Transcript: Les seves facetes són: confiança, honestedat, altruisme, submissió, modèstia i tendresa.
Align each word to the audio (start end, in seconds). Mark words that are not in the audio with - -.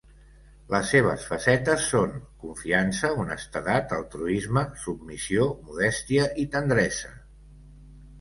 Les 0.75 0.91
seves 0.91 1.25
facetes 1.31 1.83
són: 1.89 2.15
confiança, 2.43 3.11
honestedat, 3.23 3.93
altruisme, 3.97 4.63
submissió, 4.85 5.45
modèstia 5.69 6.25
i 6.45 6.47
tendresa. 6.57 7.13